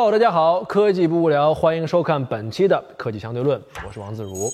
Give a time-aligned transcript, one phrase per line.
[0.00, 4.50] Hello，大家好，科技不无聊，欢迎收看本期的科技相对论，我是王自如。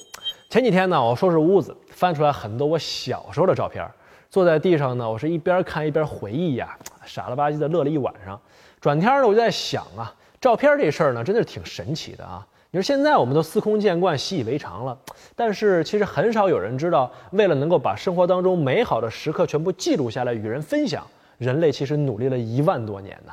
[0.50, 3.88] 前几天呢，我收拾屋子，翻出来很多我小时候的照片，
[4.29, 8.40] 坐在地上呢，我是一边看一边回忆呀，傻了吧唧的乐了一晚上。
[8.80, 12.44] 转天呢，我就在想啊，照片这事儿呢，真的是挺神奇的啊。
[12.72, 14.98] 你说现在我们都司空见惯、习以为常了，
[15.36, 21.07] 但是其实很少有人知道，为了能够把生活当中美好的时刻全部记录下来与人分享，
[21.38, 23.32] 人类其实努力了一万多年呢。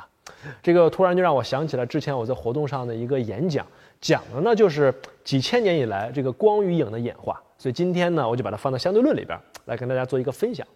[0.62, 3.66] 这个突然就让我想起了之前我在活动上的一个演讲，
[4.00, 7.40] 讲的呢就是几千年以来这个光与影的演化。
[7.56, 10.66] 所以今天呢，我就把它放到相对论里边来跟大家做一个分享。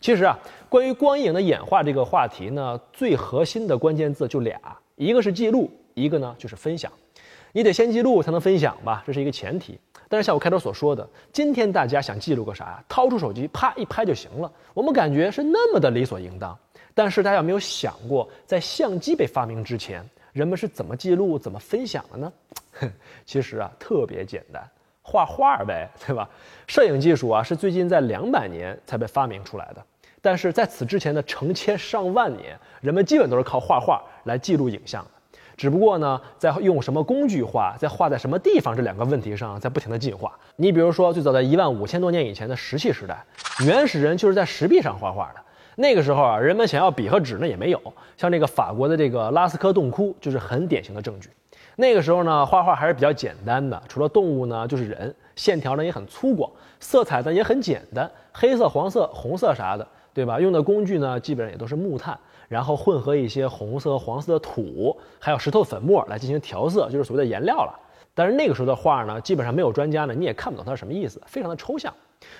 [0.00, 0.38] 其实啊，
[0.68, 4.60] 关于光影的演化这个话题呢，最核心的关键字就俩，
[4.94, 6.92] 一个是记录，一个呢就是分享。
[7.52, 9.78] 你得先记录才能分享吧，这是一个前提。
[10.08, 12.84] 但是像我开头所说的，今天大家想记录个啥？
[12.88, 16.56] 掏出手机啪一拍就行了，我们感觉是那么的理所应当。
[16.96, 20.02] 但是大家有没有想过，在相机被发明之前，
[20.32, 22.32] 人们是怎么记录、怎么分享的呢？
[23.26, 24.66] 其实啊，特别简单，
[25.02, 26.26] 画画呗，对吧？
[26.66, 29.84] 摄影技术啊，是最近在两百年才被发明出来的。
[30.22, 35.10] 但是在此之前的成千上万年，人们基本都是靠画画来记录影像的。
[35.54, 40.32] 只不过呢，在用什么工具画，在画在什么地方这两个问题上，在不停的进化。
[40.56, 43.22] 你比如说，最早在一万五千多年以前的石器时代，
[43.66, 45.40] 原始人就是在石壁上画画的。
[45.78, 47.80] 那个时候啊，人们想要笔和纸呢也没有，
[48.16, 51.28] 像这个法国的这个拉斯科洞窟就是很典型的证据。
[51.76, 60.40] 那个时候呢，画画还是比较简单的，除了动物呢就是人，线条呢也很粗犷，色彩呢也很简单，黑色、黄色、红色啥的，对吧？
[60.40, 67.78] 用的工具呢基本上也都是木炭，然后混合一些红色、黄色的土，还有石头粉末来进行调色，就是所谓的颜料了。
[68.14, 71.92] 但是那个时候的画呢，基本上没有专家呢，你也看不懂它是什么意思，非常的抽象。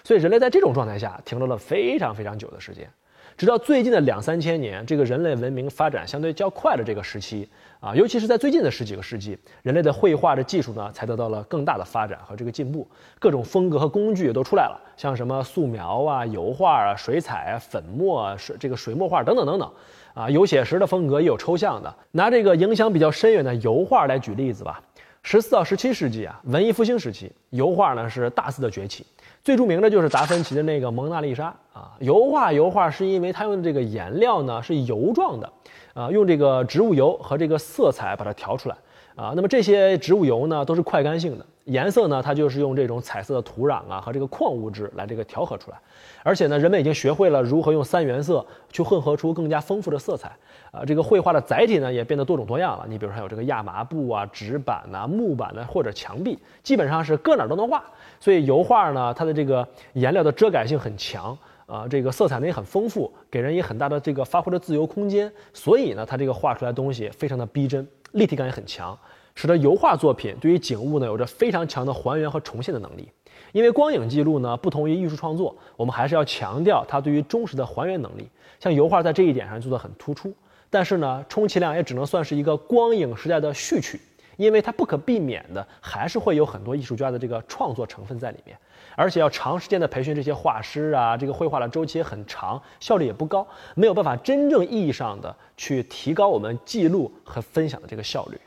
[0.03, 2.91] 所以人类在这种状态下停留了非常非常久的时间。
[3.37, 7.47] 直到最近的两三千年，这个人类文明发展相对较快的这个时期
[7.80, 12.89] 啊，尤其是在最近的十几个世纪，人类的绘画的技术呢，才得到了更大的发展和这个进步，
[13.19, 19.70] 各种风格和工具也都出来了，像什么素描啊、油画啊、水彩啊、粉末、水这个水墨画等等等等，
[20.14, 21.95] 啊，有写实的风格，也有抽象的。
[22.13, 24.83] 拿这个影响比较深远的油画来举例子吧，
[25.29, 29.05] 十四到十七世纪啊，文艺复兴时期，油画呢是大肆的崛起。
[29.42, 35.53] 最著名的就是达芬奇的那个蒙娜丽莎啊，油画油画是因为它用的这个颜料呢是油状的，
[35.95, 38.77] 啊，用这个植物油和这个色彩把它调出来
[39.17, 45.77] 啊，那么这些植物油呢都是快干性的，颜色呢它就是用这种彩色的土壤啊和这个矿物质来这个调和出来，
[46.23, 50.31] 而且呢人们已经学会了如何用三原色去混合出更加丰富的色彩
[50.71, 57.85] 啊，这个绘画的载体呢也变得多种多样了，你比如说还有这个亚麻布啊、纸板呐、木板呢或者墙壁，基本上是搁哪都能画。
[58.21, 65.31] 所以油画呢，它的这个颜料的遮盖性很强啊，这个色彩呢也很丰富，给人以很大的这个发挥的自由空间。
[65.53, 68.97] 所以呢，它这个画出来的东西非常的逼真，立体感也很强，
[69.36, 73.08] 使得油画作品对于景物呢有着非常强的还原和重现的能力。
[73.52, 78.29] 因为光影记录呢不同于艺术创作，我们还是要强调它对于忠实的还原能力。
[78.58, 80.35] 像油画在这一点上做得很突出，
[80.69, 84.01] 但是呢，充其量也只能算是一个光影时代的序曲。
[84.36, 88.55] 因为它不可避免的还是会有很多艺术家的这个创作成分在里面，
[88.95, 98.39] 而且要长时间的培训这些画师啊，这个绘画的周期也很长，效率也不高，没有办法真正意义上的去提高我们记录和分享的这个效率。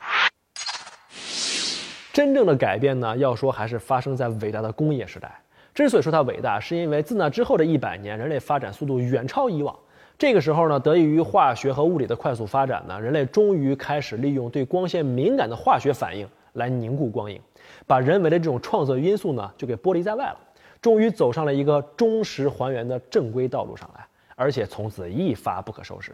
[2.12, 5.30] 真正的改变呢，要说还是发生在伟大的工业时代。
[5.72, 9.74] 之所以说它伟大，是因为自那之后的一百年，人类发展速度远超以往。
[10.18, 17.40] 这个时候呢，得益于化学和物理的快速发展呢，人类终于开始利用对光线敏感的化学反应来凝固光影，
[17.86, 20.38] 把人为的这种创作因素呢就给剥离在外了，
[20.82, 24.04] 终于走上了一个忠实还原的正规道路上来，
[24.34, 26.12] 而且从此一发不可收拾。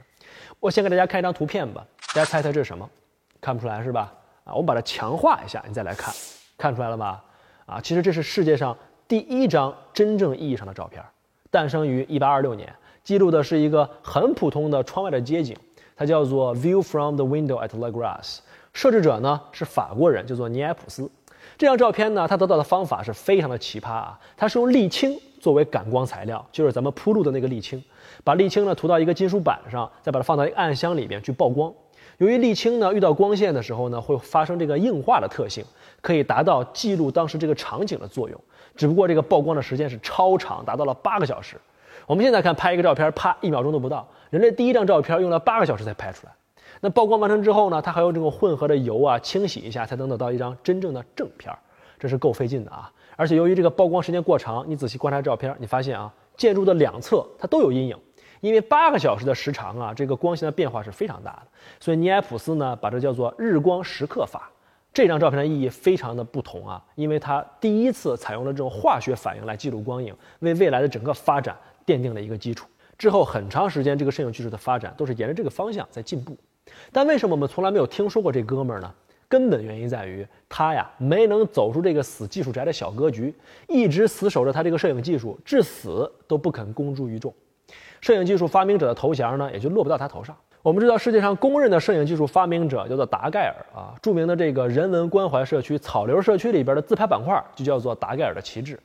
[0.61, 1.85] 我先给大家看一张图片吧，
[2.15, 2.89] 大家猜猜这是什么？
[3.41, 4.13] 看不出来是吧？
[4.47, 6.15] 啊，我们把它强化一下，你再来看，
[6.57, 7.23] 看出来了吧？
[7.67, 8.75] 啊，其实这是世界上
[9.09, 11.03] 第一张真正意义上的照片，
[11.51, 12.73] 诞生于1826年。
[13.03, 15.57] 记录的是一个很普通的窗外的街景，
[15.97, 18.39] 它叫做 View from the window at La Grasse。
[18.73, 21.11] 摄制者呢是法国人，叫做尼埃普斯。
[21.57, 27.83] 这张照片呢，他得到的方法是非常的奇葩啊，他是用沥青作为感光材料，就是咱们铺路的那个沥青，
[28.23, 31.73] 把沥青呢涂到一个金属板上，再把它放到一个暗箱里面去曝光。
[32.19, 35.65] 由于沥青呢遇到光线的时候呢，会发生这个硬化的特性，
[36.01, 38.41] 可以达到记录当时这个场景的作用。
[38.75, 41.57] 只不过这个曝光的时间是超长，达到了八个小时。
[42.07, 44.07] 我们现在看拍一个照片，啪，一秒钟都不到。
[44.31, 46.33] 人类第一张照片用了八个小时才拍出来。
[46.81, 47.81] 那曝光完成之后呢？
[47.81, 51.55] 它还有这种混合的油啊清洗一下，才能得到一张真正的正片。
[51.99, 52.93] 这是够费劲的啊！
[53.17, 57.97] 而且由于这个曝光时间过长，你仔细观察照片，你发现啊，建筑的两侧它都有阴影。
[58.41, 61.43] 因为八个小时的时长啊，这个光线的变化是非常大的，
[61.81, 64.51] 所以尼埃普斯呢把这叫做日光时刻法。
[64.93, 71.55] 这张照片的意义非常的不同啊，因为它第一次采用了这种化学反应来记录光影，为未来的整个发展
[71.85, 72.67] 奠定了一个基础。
[72.97, 76.35] 之后很长时间，这个摄影技术的发展都是沿着这个方向在进步。
[76.91, 78.95] 但为什么我们从来没有听说过这哥们儿呢？
[79.29, 83.35] 根本原因在于他呀没能走出这个死技术宅的小格局，
[83.69, 87.35] 一直死守着他这个摄影技术，至死都不肯公诸于众。
[88.01, 90.37] 摄影技术发明者的头衔呢，也就落不到他头上。
[90.63, 98.79] 我们知道世界上公认的摄影技术发明者叫做达盖尔啊，著名的这个人文关怀社区草流社区里边的自拍板块就叫做达盖尔的旗帜，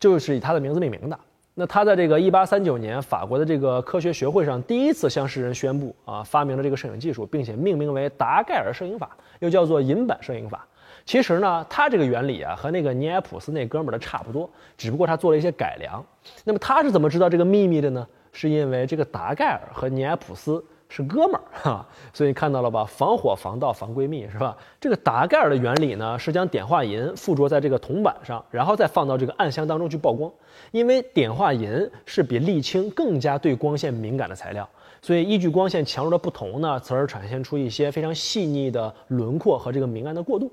[0.00, 1.16] 就是以他的名字命名的。
[1.54, 10.66] 那他在这个1839年法国的这个科学学会上第一次向世人宣布啊，发明了这个摄影技术，并且命名为达盖尔摄影法，又叫做银版摄影法。
[11.04, 16.04] 其实呢，他这个原理啊和那个尼埃普斯那哥们儿的差不多，只不过他做了一些改良。
[16.44, 18.06] 那么他是怎么知道这个秘密的呢？
[18.32, 20.64] 是因为这个达盖尔和尼埃普斯。
[20.90, 22.82] 是哥们儿 哈，所以看到了吧？
[22.82, 24.56] 防火、防盗、防闺蜜，是吧？
[24.80, 30.32] 这个达盖尔的原理呢，是将碘化银附着在这个铜板上，然后再放到这个暗箱当中去曝光。
[30.70, 34.66] 因为碘化银是比沥青更加对光线敏感的材料，
[35.02, 40.50] 所以依据光线强弱的不同呢，从而产生出一些非常细腻的轮廓和这个明暗的过渡。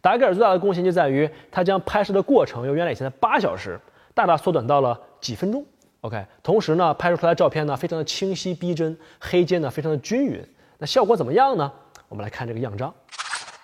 [0.00, 3.80] 达盖尔最大的贡献就在于，他将拍摄的过程由原来以前的八小时，
[4.14, 5.64] 大大缩短到了几分钟。
[6.06, 10.40] OK，同时呢，拍摄出来的照片呢，非常的清晰逼真，黑阶呢非常的均匀。
[10.78, 11.72] 那效果怎么样呢？
[12.08, 12.94] 我们来看这个样张。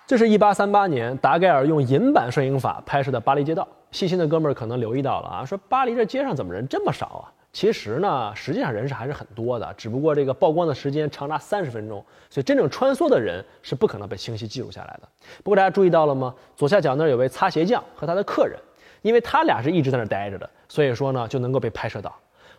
[0.05, 3.65] 这是一八三八年达盖尔用银版摄影法拍摄的巴黎街道。
[3.91, 7.31] 细心的哥们儿可能留意到了啊，说巴黎这街上怎么人这么少啊？
[7.53, 15.07] 其实呢，实际上人是还是很多的，只不过这个曝光的时间长达三十分钟，所以真正穿梭的人是不可能被清晰记录下来的。
[15.43, 16.35] 不过大家注意到了吗？
[16.57, 18.59] 左下角那儿有位擦鞋匠和他的客人，
[19.03, 22.13] 因为他俩是一直在那儿待着的，所以说呢就能够被拍摄到。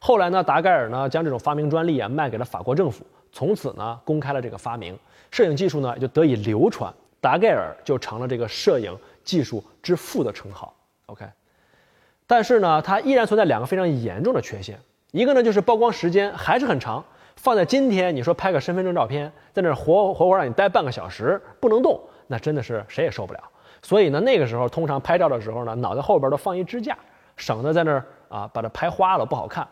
[0.07, 4.95] 后来呢，达盖尔呢将这种发明专利啊卖给了法国政府，从此呢公开了这个发明，
[5.31, 6.93] 摄影技术呢也就得以流传，
[7.23, 10.75] 达盖尔就成了这个摄影技术之父的称号。
[11.07, 11.25] OK，
[12.27, 14.79] 但是呢，它依然存在两个非常严重的缺陷，
[15.11, 17.03] 一个呢就是曝光时间还是很长，
[17.37, 23.41] 放在今天你说拍个身份证照片，在那活活活让你待半个小时不能动，那真的是谁也受不了。
[23.81, 26.95] 所以呢，那个时候通常拍照的时候呢，脑袋后边都放一支架，
[27.39, 29.67] 省得在那儿啊把它拍花了不好看。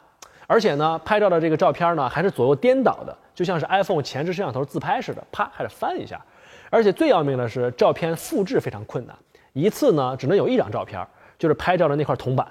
[0.52, 6.20] 而且呢，拍照的这个照片呢，还是左右颠倒的，就像是 iPhone 前置摄像头自拍似的，啪还得翻一下。
[6.69, 9.16] 而且最要命的是，照片复制非常困难，
[9.54, 11.02] 一次呢只能有一张照片，
[11.38, 12.46] 就是拍照的那块铜板。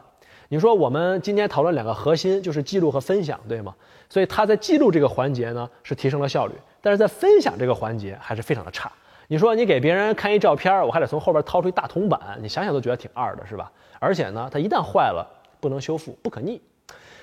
[0.48, 3.72] 你说我们今天讨论两个核心，就是记录和分享，对吗？
[4.10, 8.92] 所以它在记录这个环节呢是提升了效率，但是在分享这个环节还是非常的差。
[9.28, 13.72] 你说你给别人看一照片，我还得从后边掏出一大铜板，你想想都觉得挺二的，是吧？
[14.00, 15.24] 而且呢，它一旦坏了，
[15.60, 16.60] 不能修复，不可逆。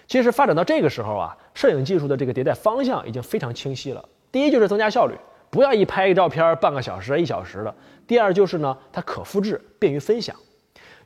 [0.09, 4.03] 其实发展到这个时候啊，摄影技术的这个迭代方向已经非常清晰了。
[4.33, 5.15] 第一就是增加效率，
[5.51, 7.75] 不要一拍一照片半个小时、一小时的。
[8.07, 10.35] 第二就是呢，它可复制，便于分享。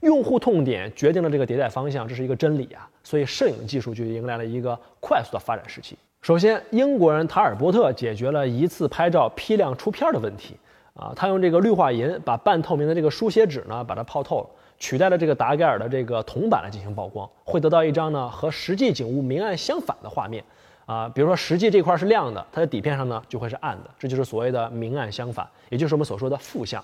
[0.03, 2.89] 用户痛点决定了这个迭代方向，这是一个真理啊。
[3.03, 5.99] 所以摄影技术就迎来了一个快速的发展时期。
[6.21, 10.57] 首先，英国人塔尔伯特解决了一次拍照批量出片的问题
[10.95, 14.47] 啊，他用这个氯化银把半透明的这个书写纸呢，把它泡透了。
[14.83, 20.43] 取代了这个达盖尔的这个铜板来进行曝光，会得到一张呢和实际景物明暗相反的画面，
[20.87, 26.83] 啊，比如说实际这块是亮的，它的底片上呢就会是暗的，这就是所谓的明暗相反，也就是我们所说的负相。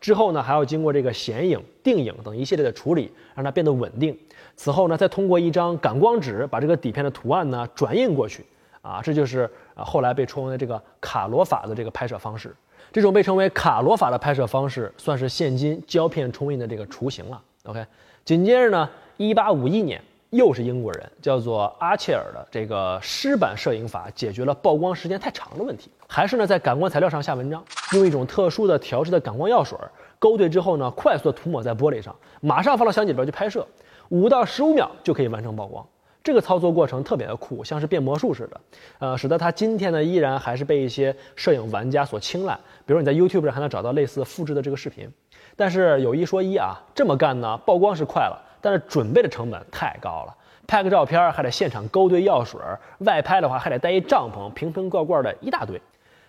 [0.00, 4.16] 之后呢还要经过这个显影、定影等一系列的处理，让它变得稳定。
[4.54, 8.46] 此后呢再通过一张感光纸把这个底片的图案呢转印过去，
[8.80, 12.54] 啊，这就是啊后来被称为这个卡罗法的这个拍摄方式。
[12.92, 17.40] 这种被称为卡罗法的拍摄方式，算是现今胶片冲印的这个雏形了。
[17.64, 17.84] OK，
[18.24, 25.90] 紧接着呢，一八五一年，又是英国人，叫做阿切尔的这个湿版摄影法，解决了曝光时间太长的问题。
[26.08, 29.78] 还是呢，在感光材料上下文章，用一种特殊的调制的感光药水
[30.18, 33.66] 勾兑之后呢，快速的涂抹在玻璃上，马上放到相机里边去拍摄，
[34.08, 35.86] 五到十五秒就可以完成曝光。
[36.22, 38.60] 这个操作过程特别的酷，像是变魔术似的，
[38.98, 42.54] 呃，使得它今天呢依然还是被一些摄影玩家所青睐。
[42.84, 45.10] 比如你在 YouTube 上还能找到类似复制的这个视频。
[45.56, 50.36] 但是有一说一啊，这么干呢，曝光是快了，但是准备的成本太高了。
[50.66, 52.60] 拍个照片还得现场勾兑药水，
[52.98, 55.80] 外拍的话还得带一帐篷，瓶瓶罐罐的一大堆。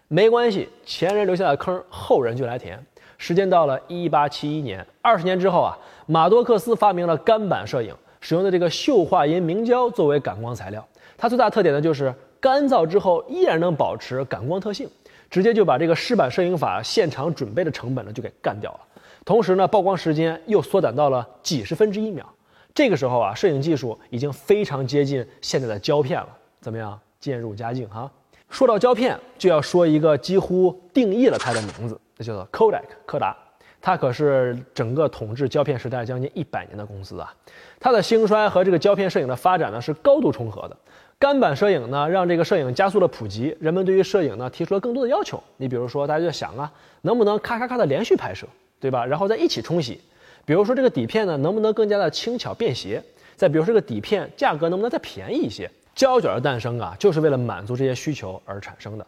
[0.08, 2.84] 没关系，前人留下的坑，后人就来填。
[3.18, 7.96] 时间到了1871年，二十年之后啊，马多克斯发明了干板摄影。
[8.22, 10.88] 使用的这个溴化银明胶作为感光材料，
[11.18, 14.90] 它最大特点呢就是干燥之后依然能保持感光特性，
[15.30, 18.80] 直接就把这个湿版摄影法现场准备的成本呢就给干掉了。
[19.26, 22.26] 同时呢，曝光时间又缩短到了几十分之一秒。
[22.74, 26.30] 这个时候啊，摄影技术已经非常接近现在的胶片了。
[26.62, 26.98] 怎么样？
[27.20, 28.10] 渐入佳境哈。
[28.50, 33.38] 说到胶片，就要说一个几乎定义了它的名字，那叫做 Kodak 柯达。
[33.82, 37.34] 它可是整个统治胶片时代将近一百年的公司啊。
[37.80, 40.78] 它的兴衰和这个胶片摄影的发展呢是高度重合的。
[41.18, 45.42] 干板摄影呢，让这个摄影加速了普及，人们对于摄影呢提出了更多的要求。
[45.58, 46.72] 你比如说，大家就想啊，
[47.02, 48.48] 能不能咔咔咔的连续拍摄，
[48.80, 49.06] 对吧？
[49.06, 50.02] 然后再一起冲洗。
[50.46, 53.04] 比如说这个底片呢，能不能更加的轻巧便携？
[53.36, 55.70] 再比如说这个底片价格能不能再便宜一些？
[55.94, 59.06] 胶卷的诞生啊，就是为了满足这些需求而产生的。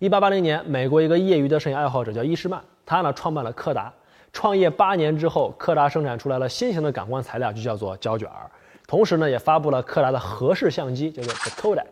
[0.00, 3.92] 一八八零年，美国一个业余的摄影爱好者叫伊什曼，他呢创办了柯达。
[4.32, 8.50] 创业八年之后，柯达生产出来了新型的感光材料，就叫做胶卷儿。
[8.86, 11.86] 同时呢，也发布了柯达的合适相机，叫做 The Kodak。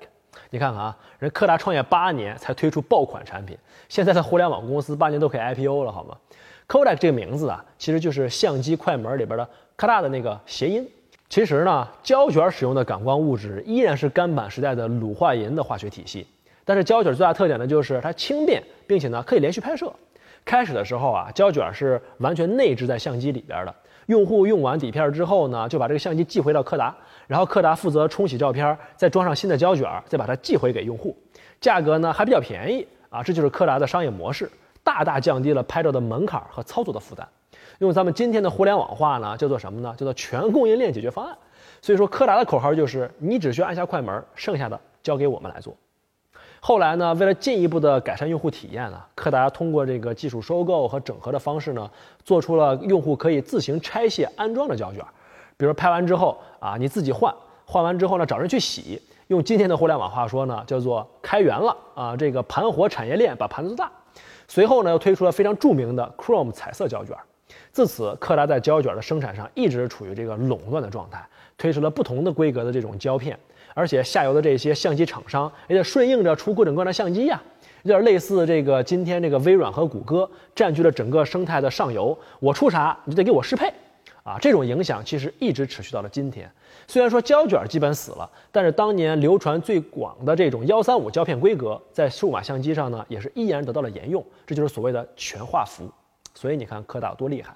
[0.51, 3.57] 你看看啊，人柯达创业八年才推出爆款产品，
[3.89, 6.17] 现在的互联网公司八年都可以 IPO 了，好吗
[6.69, 10.89] ？Kodak 这个名字啊，其实就是相机快门里边的 Kodak 的那个谐音。
[11.31, 16.27] 其实呢，胶卷使用的感光物质依然是干板时代的卤化银的化学体系，
[16.65, 19.93] 但是胶卷最大特点呢，就是它轻便，并且呢可以连续拍摄。
[20.45, 23.75] 开始的时候啊，胶卷是完全内置在相机里边的。
[24.07, 26.95] 用户用完底片之后呢，就把这个相机寄回到柯达，
[27.27, 31.17] 然后柯达负责冲洗照片，再装上新的胶卷，再把它寄回给用户。
[31.61, 34.51] 价格呢还比较便宜啊，这就是柯达的商业模式，
[34.83, 37.27] 大大降低了拍照的门槛和操作的负担。
[37.79, 39.95] 用咱们今天的互联网话呢，叫做什么呢？
[39.97, 41.37] 叫做全供应链解决方案。
[41.81, 45.75] 所以说，柯达的口号就是：你只需要按下快门，剩下的交给我们来做。
[46.67, 51.91] 后来呢，为了进一步的改善用户体验呢，柯达通过这个技术收购和整合的方式呢，
[52.25, 55.05] 做出了用户可以自行拆卸安装的胶卷。
[55.59, 57.31] 比如拍完之后啊，你自己换，
[57.67, 58.99] 换完之后呢，找人去洗。
[59.27, 63.93] 用今天的互联网话说呢，叫做开源了啊，这个盘活产业链，把盘子做大。
[64.49, 67.15] 随后呢，又推出了非常著名的 Chrome 彩色胶卷。
[67.73, 71.29] 自此，柯达在胶卷的生产上一直处于这个垄断的状态，
[71.59, 73.39] 推出了不同的规格的这种胶片。
[73.75, 77.43] 而且下游的这些相机厂商也得顺应着出各种各样的相机呀，
[77.83, 83.71] 有点类似这个今天这个微软和谷歌占据了整个生态的上游，我出啥你就得给我适配，
[84.23, 86.51] 啊，这种影响其实一直持续到了今天。
[86.87, 95.91] 虽然说胶卷基本死了，但是当年流传最广的这种幺三五胶片规格，在数码相机上呢也是依然得到了沿用，这就是所谓的全画幅。
[96.35, 97.55] 所以你看柯达有多厉害。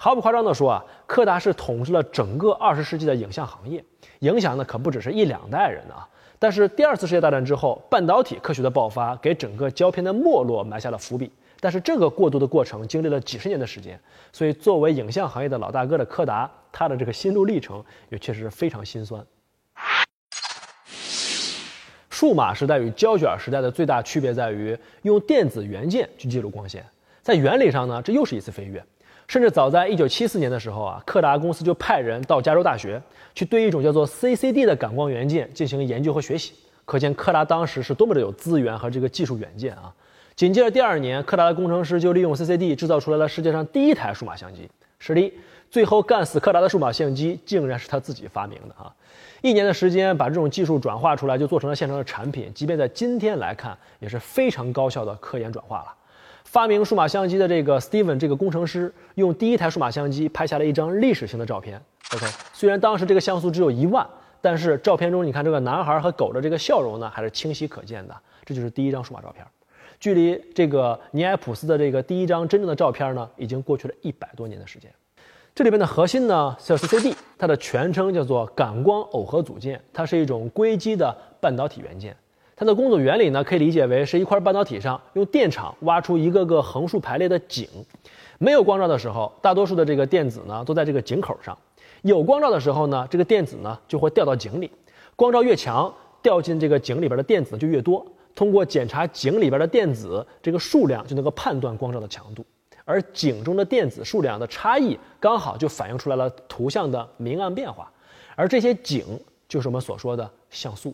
[0.00, 3.84] 毫不夸张地说啊，柯达是统治了整个二十世纪的影像行业，
[4.20, 6.08] 影响的可不只是一两代人啊。
[6.38, 11.32] 但是第二次世界大战之后，半导体科学的爆发给整个胶片的没落埋下了伏笔。
[11.58, 14.00] 但是这个过渡的过程经历了几十年的时间，
[14.32, 19.20] 所以作为影像行业的老大哥的柯达，他的这个心路历程也确实非常心酸。
[22.08, 26.86] 数码时代与胶卷时代的最大区别在于用电子元件去记录光线，
[27.20, 28.80] 在原理上呢，这又是一次飞跃。
[29.28, 33.00] 甚至早在一九七四年的时候啊，柯达公司就派人到加州大学
[33.34, 36.54] 去对一种叫做 CCD 的感光元件进行研究和学习。
[36.86, 39.92] 可见柯达当时是多么的有资源和这个技术远见啊！
[40.34, 44.66] 紧接着第二年，柯达的工程师就利用 CCD 制造出来了世界上第一台数码相机。
[44.98, 45.30] 是的，
[45.70, 48.90] 最后干死柯达的数码相机竟然是他自己发明的啊！
[49.42, 52.50] 一年的时间把这种技术转化出来，就做成了现成的产品。
[52.54, 55.94] 即便在今天来看，也是非常高效的科研转化了。
[56.48, 61.78] 发明数码相机的这个 Steven 这个工程师，用第一台数码相机拍下了一张历史性的照片。
[62.14, 64.06] OK，虽然当时这个像素只有一万，
[64.40, 68.16] 但是照片中你看这个男孩和狗的这个笑容呢，还是清晰可见的。
[68.46, 69.44] 这就是第一张数码照片。
[70.00, 74.90] 距离这个尼埃普斯的这个第一张真正的照片呢，已经过去了一百多年的时间。
[75.54, 82.16] 这里边的核心呢叫 CCD，它的全称叫做感光耦合组件，它是一种硅基的半导体元件。
[82.58, 87.68] 它的工作原理呢，可以理解为是一块半导体上用电场挖出一个个横竖排列的井，
[88.38, 91.54] 没有光照的时候，大多数的这个电子呢都在这个井口上；
[92.02, 94.68] 有光照的时候呢，这个电子呢就会掉到井里。
[95.14, 98.04] 光照越强，掉进这个井里边的电子就越多。
[98.34, 102.44] 通过检查井里边的电子这个数量，就能够判断光照的强度。
[102.84, 107.88] 而井中的电子数量的差异，刚好就反映出来了图像的明暗变化。
[108.34, 109.04] 而这些井
[109.48, 110.92] 就是我们所说的像素。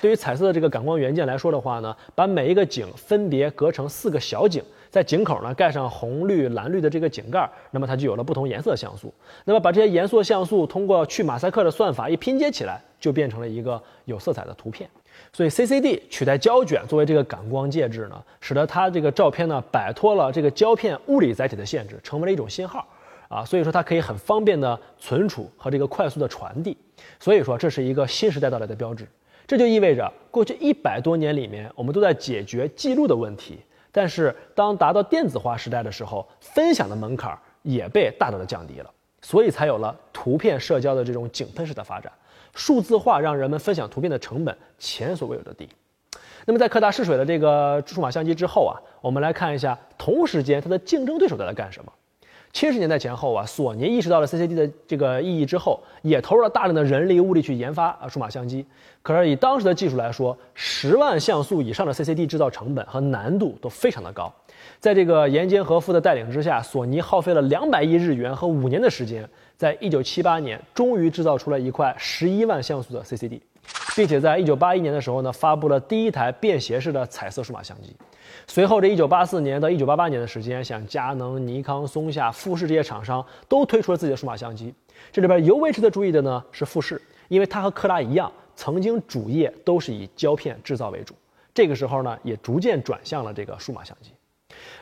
[0.00, 9.12] 对于彩色的这个感光元件来说的话呢，把每一个井分别隔成四个小井，在井口呢盖上红绿蓝绿的这个井盖，那么它就有了不同颜色像素。
[9.44, 14.88] 那么把这些颜色像素通过去马赛克的算法一拼接起来，就变成了一个有色彩的图片。
[15.34, 22.86] 所以 CCD 取代胶卷作为这个感光介质呢，使得它这个照片呢摆脱了这个胶片物理载体的限制，成为了一种信号
[23.28, 23.44] 啊。
[23.44, 26.74] 所以说它可以很方便的存储和这个快速的传递。
[27.18, 29.06] 所以说这是一个新时代到来的标志。
[29.50, 33.58] 这就意味着，过去一百多年里面，我们都在解决记录的问题。
[33.90, 38.88] 但是，当达到电子化时代的时候，分享的门槛也被大大的降低了，
[39.22, 42.12] 所以才有了图片社交的这种井喷式的发展。
[42.54, 45.68] 数字化让人们分享图片的成本前所未有的低。
[46.46, 51.92] 那么在柯达试水的这个数码相机之后啊，我们来看一下同时间它的竞争对手在在干什么。
[52.52, 58.66] 七十年代前后啊，索尼意识到了 CCD 的这个意义之后，也投入了大量的人力物力去研发啊数码相机。
[59.02, 64.32] 可是以当时的技术来说，十万像素以上的 CCD 制造成本和难度都非常的高。
[64.78, 69.26] 在这个岩间和夫的带领之下，索尼耗费了两百亿日元和五年的时间，
[69.56, 73.40] 在一九七八年终于制造出了一块十一万像素的 CCD。
[73.94, 77.94] 并且在一九八一年的时候呢，发布了第一台便携式的彩色数码相机。
[78.46, 84.74] 随后这一九八四年到一九八八年的时间，像佳能、尼康、松下、富士这些厂商都推出了自己的数码相机。
[85.12, 91.14] 这里边尤为值得注意的呢是富士，因为它和柯达一样，曾经主业都是以胶片制造为主，
[91.54, 94.10] 这个时候呢也逐渐转向了这个数码相机。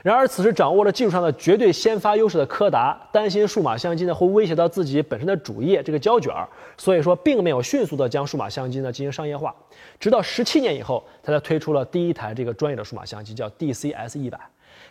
[0.02, 9.54] 然而，此时掌握了技术上的绝对先发优势的柯达，担心数码相机呢会威胁到自己本身的主业这个胶卷儿，所以说并没有迅速的将数码相机呢进行商业化。
[9.98, 14.38] 直到十七年以后，他才推出了第一台这个专业的数码相机，叫 DCS 一百。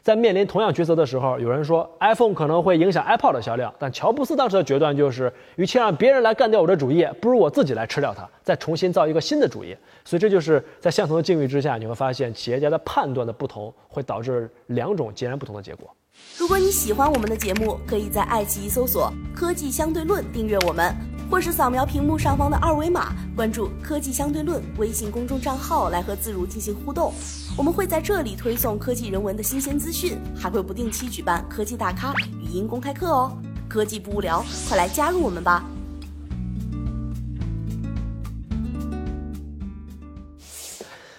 [0.01, 9.77] 在面临同样抉择的时候，有人说 iPhone 可能会影响 iPod 的销量，但乔布斯当时的决断就是，与其让别人来干掉我的主业，不如我自己来吃掉它，再重新造一个新的主业。
[10.05, 15.89] 所以这就是在相同的境遇之下，你会发现企业家的判断的不同，会导致两种截然不同的结果。
[16.37, 20.95] 如果你喜欢我们的节目，可以在爱奇艺搜索“科技相对论”订阅我们，
[21.29, 27.13] 或是扫描屏幕上方的二维码关注“科技相对论”微信公众账号来和自如进行互动。
[27.57, 33.31] 我们会在这里推送科技人文的新鲜资讯，还会不定期举办科技大咖语音公开课哦。
[33.67, 35.65] 科技不无聊，快来加入我们吧！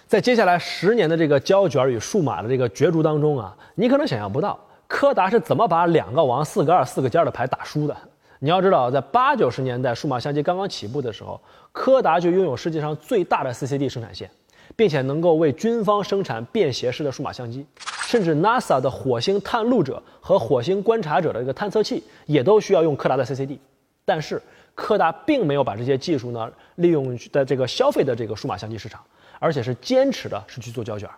[0.07, 7.95] 在接下来十年的这个胶卷与数码的这个角逐当中啊，你可能想象不到柯达是怎么把两个王、四个二、四个尖的牌打输的。
[8.40, 11.40] 你要知道，在八九十年代数码相机刚刚起步的时候，
[11.73, 14.30] 柯达就拥有世界上最大的 CCD 生产线。
[14.76, 17.67] 并且能够为军方生产便携式的数码相机，
[18.06, 23.58] 甚至 NASA 的火星探路者和火星观察者的这个探测器也都需要用柯达的 CCD。
[24.04, 24.41] 但是
[24.75, 29.02] 柯达并没有把这些技术呢利用在这个消费的这个数码相机市场，
[29.39, 31.08] 而且是坚持的是去做胶卷。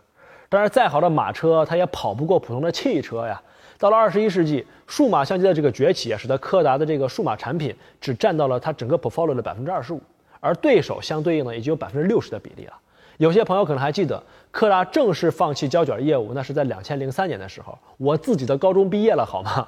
[0.48, 3.42] 当然，再好的马车它也跑不过普通的汽车呀。
[3.80, 10.00] 到了二十一世纪，数码相机的这个崛起啊，使得柯达的这个数码产品只占到了它整个 portfolio 的百分之二十五，
[10.38, 12.74] 而对手相对应呢，已经有百分之六十的比例了。
[13.16, 17.78] 有些朋友可能还记得，柯达正式放弃胶卷业务，那是在两千零三年的时候。
[17.96, 19.66] 我自己的高中毕业了，好吗？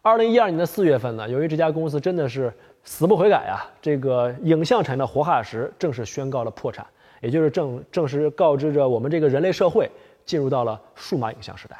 [0.00, 2.50] 二零一二年的四月份呢，由于这家公司真的是
[2.82, 6.86] 死不悔改啊，这个影像产业的活化石正式宣告了破产，
[7.20, 9.90] 也就是正正式告知着我们这个人类社会
[10.24, 11.76] 进入到了数码影像时代。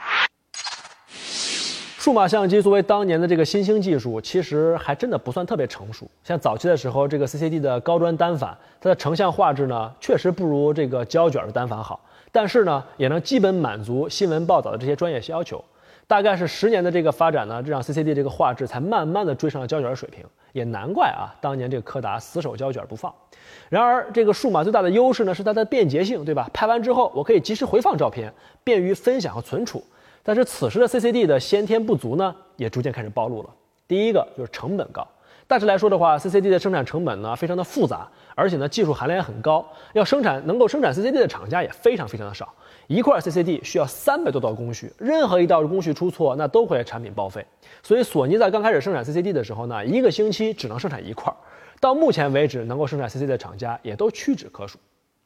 [2.00, 6.10] 数码相机作为当年的这个新兴技术，其实还真的不算特别成熟。
[6.24, 12.00] 像早期的时候，这个 CCD 的高端单反，它的成像画质呢，确实不如这个胶卷的单反好，
[12.32, 15.62] 但是呢，也能基本满足新闻报道的这些专业要求。
[16.06, 20.24] 大概是十年的这个发展呢，这让 CCD 这个画质才慢慢的追上了胶卷的水平。
[20.52, 23.14] 也难怪啊，当年这个柯达死守胶卷不放。
[23.68, 26.48] 然而，这个数码最大的优势呢，是它的便捷性，对吧？
[26.54, 28.32] 拍完之后，我可以及时回放照片，
[28.64, 29.84] 便于分享和存储。
[30.22, 33.50] 但是此时的 CCD 的先天不足呢，也逐渐开始暴露了。
[33.88, 35.06] 第一个就是成本高。
[35.46, 39.66] 大致来说的话，CCD 的生产成本呢非常的复杂，而且呢技术含量也很高。
[39.94, 42.54] 要生产能够生产 CCD 的厂家也非常非常的少。
[42.86, 47.44] 一块 CCD 需要三百多道工序，任何一道工序出错，那都会产品报废。
[47.82, 51.32] 所以索尼在刚开始生产 CCD 的时候呢，一个星期只能生产一块。
[51.80, 54.78] 到目前为止，能够生产 CCD 的厂家也都屈指可数。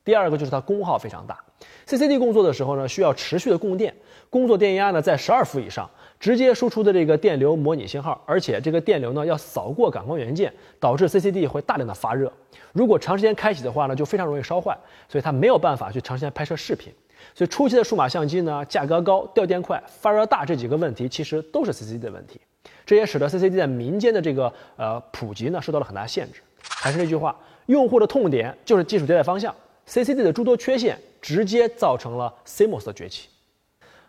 [0.05, 1.43] 第二个就是它功耗非常大
[1.87, 3.95] ，CCD 工作的时候呢，需要持续的供电，
[4.31, 12.33] 工作电压呢在十二伏以上，直接输出的这个电流模拟信号，而且这个电流呢要扫过感光元件，导致 CCD 会大量的发热。
[12.73, 14.77] 如果长时间开启的话呢，就非常容易烧坏，
[15.09, 16.93] 所以它没有办法去长时间拍摄视频。
[17.35, 22.41] 所以初期的数码相机呢，价格高、掉电快、发热大这几个问题，其实都是 CCD 的问题。
[22.85, 26.41] 这也使得 CCD 在民间的这个呃普及呢受到了很大限制。
[26.61, 27.35] 还是那句话，
[27.67, 29.55] 用户的痛点就是技术迭代方向。
[29.87, 33.29] CCD 的诸多缺陷直接造成了 CMOS 的崛起。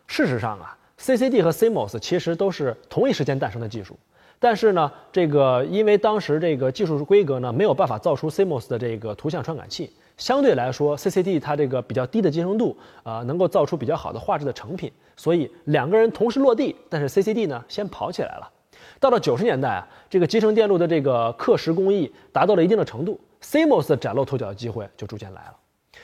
[0.07, 3.97] 事实上啊，CCD 和 CMOS 其实都是同一时间诞生的技术，
[4.39, 18.51] 但是呢，这个因为当时这个技术规格呢没有办法造出 CMOS 的这个图像传感器，相对来说 CCD 它这个比较低的集成度啊，能够造出比较好的画质的成品，所以两个人同时落地，但是 CCD 呢先跑起来了。
[18.99, 25.55] 到了九十年代啊，这个集成电路的这个刻蚀工艺达到了一定的程度，CMOS 崭露头角的机会就逐渐来了。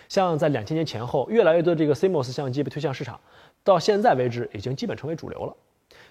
[0.10, 3.18] 像在两千年前后，越来越多这个 CMOS 相机被推向市场，
[3.64, 5.56] 到现在为止已经基本成为主流了。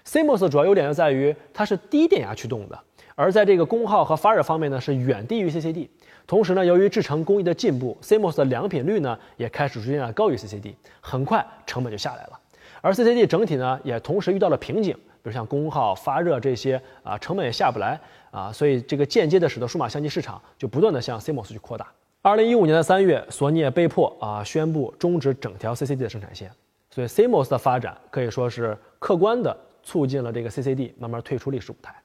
[0.05, 2.79] CMOS 的主要优点就在于它是低电压驱动的，
[3.15, 5.87] 而在这个功耗和发热方面呢，是远低于 CCD。
[6.25, 12.39] 同时呢，由于制程工艺的进步，CMOS 的良品率呢也开始逐渐的高于 CCD，很快成本就下来了。
[12.81, 17.99] 而 CCD 整体呢也同时遇到了瓶颈，比如像功耗、发热这些啊，成本也下不来
[18.31, 21.87] 啊，所以这个间接的使得数码相机市场就不断的向 CMOS 去扩大。
[22.21, 26.49] 二零一五年的三月，索尼也被迫啊宣布终止整条 CCD 的生产线，
[26.93, 31.95] 所以 CMOS 的发展可以说是客观的促进了这个 CCD 慢慢退出历史舞台。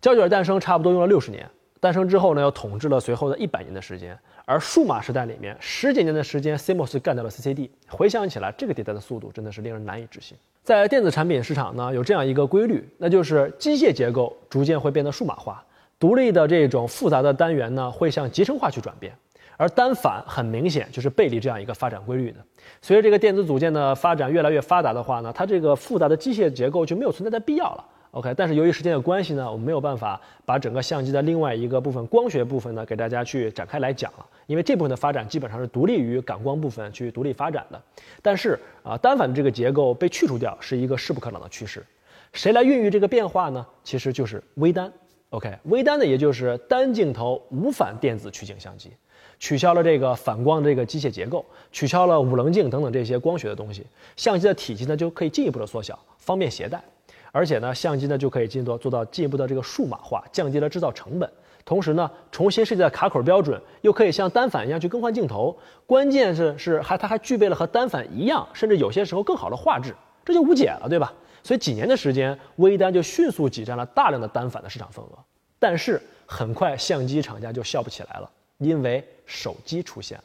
[0.00, 4.18] 胶卷诞生差不多用了六十年，诞生之后呢，又统治了随后的一百年的时间。
[4.46, 7.68] 而数码时代里面十几年的时间，CMOS 干掉了 CCD。
[7.86, 10.38] 回想起来，这个迭代的速度真的是令人难以置信。
[10.62, 15.62] 在电子产品市场呢，有这样一个规律，那就是机械结构逐渐会变得数码化，
[15.98, 19.14] 独立的这种复杂的单元呢，会向集成化去转变。
[19.58, 22.38] 而单反很明显就是背离这样一个发展规律的。
[22.80, 27.84] 随着这个电子组件的发展越来越发达的话呢，它这个复杂的机械结构就没有存在的必要了。
[28.12, 37.82] OK，但是由于时间的关系呢，我们没有办法把整个相机的另外一个部分光学部分呢给大家去展开来讲了，因为这部分的发展基本上是独立于感光部分去独立发展的。
[38.22, 41.84] 但是啊，单反的这个结构被去除掉是一个势不可挡的趋势。
[42.32, 43.66] 谁来孕育这个变化呢？
[43.84, 44.90] 其实就是微单。
[45.30, 48.90] OK，微单呢也就是单镜头无反电子取景相机。
[49.38, 56.82] 取消了这个反光这个机械结构，取消了五棱镜等等这些光学的东西，相机的体积呢就可以进一步的缩小，方便携带。
[57.30, 61.30] 而且呢，相机呢就可以进做做到进一步的这个数码化，降低了制造成本。
[61.64, 65.54] 同时呢，重新设计的卡口标准，又可以像单反一样去更换镜头。
[65.86, 71.12] 关键是是还它还具备了和单反一样，甚至有些时候更好的画质，这就无解了，对吧？
[71.42, 75.10] 所以几年的时间，微单就迅速挤占了大量的单反的市场份额。
[75.58, 78.30] 但是很快，相机厂家就笑不起来了。
[78.56, 80.24] 因为手机出现了，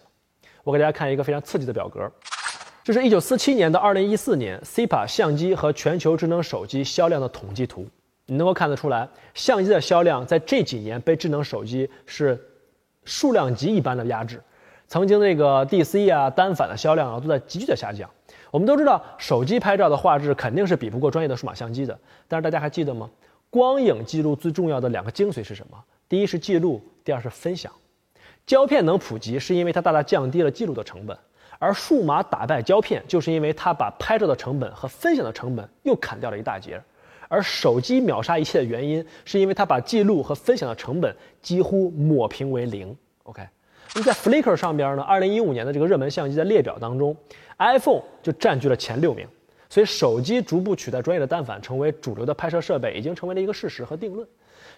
[0.63, 2.11] 我给大家看一个非常刺激的表格，
[2.83, 7.85] 这是一九四七年到二零一四年 CIPA 相机和全球智能手机销量的统计图。
[8.25, 12.41] 你能够看得出来，相机的销量在这几年被智能手机是
[13.03, 14.41] 数量级一般的压制。
[14.87, 18.09] 曾经那个 DC 啊单反的销量啊都在急剧的下降。
[18.49, 21.99] 我们都知道，手机拍照的画质肯定是比不过专业的数码相机的。
[22.27, 23.09] 但是大家还记得吗？
[23.49, 25.77] 光影记录最重要的两个精髓是什么？
[26.07, 27.71] 第一是记录，第二是分享。
[28.45, 31.15] 胶片能普及，是因为它大大降低了记录的成本；
[31.59, 36.81] 而数码打败胶片，就是因为它把拍照的成本和分享的成本又砍掉了一大截。
[37.29, 42.95] 而手机秒杀一切的原因，是因为它把记录和分享的成本几乎抹平为零。
[43.23, 43.41] OK，
[43.95, 47.15] 那在 Flickr 上边呢，二零一五年的这个热门相机的列表当中
[47.57, 49.25] ，iPhone 就占据了前六名。
[49.69, 54.27] 所以，手机逐步取代专业的单反，成为主流的拍摄设备，已经成为了一个事实和定论。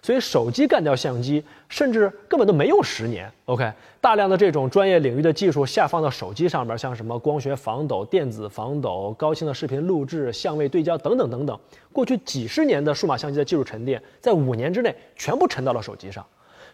[0.02, 3.30] 所以手机干掉相机，甚至根本都没用十年。
[3.46, 11.58] OK，大量的这种专业领域的技术下放到手机上边，像什么光学防抖、电子防抖、高清的视频录制、相位对焦等等等等，
[11.92, 16.24] 过去几十年的数码相机的技术沉淀，在五年之内全部沉到了手机上。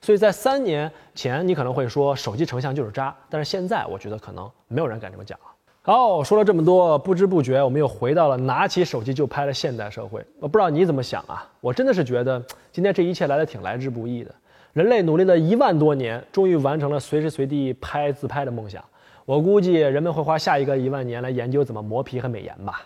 [0.01, 5.45] 所以在三年前，你可能会说手机成像就是渣，但是现在我觉得可能没有人敢这么讲了。
[5.85, 10.25] 好，说了这么多，不知不觉我们又回到了拿起手机就拍的现代社会。
[10.39, 11.45] 我不知道你怎么想啊？
[11.61, 12.41] 我真的是觉得
[12.71, 14.33] 今天这一切来的挺来之不易的。
[14.75, 18.81] 人类努力了一万多年，终于完成了随时随地拍自拍的梦想。
[19.25, 22.83] 我估计人们会花下一个一万年来研究怎么磨皮和美颜吧。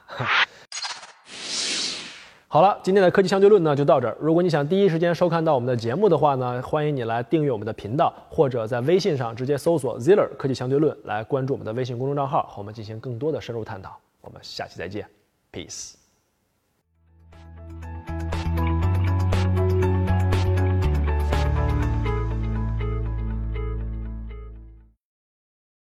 [2.57, 4.17] 好了，今天的科技相对论呢就到这儿。
[4.19, 13.95] 如果你想第一时间收看到我们的节目的话呢，欢迎你来订阅我们的频道，或者在微信上直接搜索 Ziller 科技相对论来关注我们的微信公众账号，和我们进行更多的深入探讨。
[14.23, 15.07] 我们下期再见
[15.53, 16.06] ，Peace。